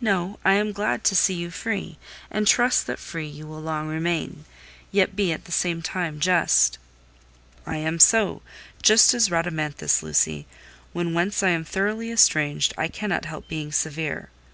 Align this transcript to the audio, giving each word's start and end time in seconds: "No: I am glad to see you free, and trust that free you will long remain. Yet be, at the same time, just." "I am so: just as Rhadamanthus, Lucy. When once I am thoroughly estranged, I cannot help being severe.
"No: 0.00 0.38
I 0.46 0.54
am 0.54 0.72
glad 0.72 1.04
to 1.04 1.14
see 1.14 1.34
you 1.34 1.50
free, 1.50 1.98
and 2.30 2.46
trust 2.46 2.86
that 2.86 2.98
free 2.98 3.28
you 3.28 3.46
will 3.46 3.60
long 3.60 3.86
remain. 3.86 4.46
Yet 4.90 5.14
be, 5.14 5.30
at 5.30 5.44
the 5.44 5.52
same 5.52 5.82
time, 5.82 6.20
just." 6.20 6.78
"I 7.66 7.76
am 7.76 7.98
so: 7.98 8.40
just 8.80 9.12
as 9.12 9.28
Rhadamanthus, 9.30 10.02
Lucy. 10.02 10.46
When 10.94 11.12
once 11.12 11.42
I 11.42 11.50
am 11.50 11.66
thoroughly 11.66 12.10
estranged, 12.10 12.72
I 12.78 12.88
cannot 12.88 13.26
help 13.26 13.46
being 13.46 13.70
severe. 13.70 14.30